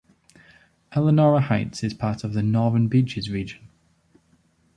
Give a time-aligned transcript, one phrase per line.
[0.93, 3.69] Elanora Heights is part of the Northern Beaches region.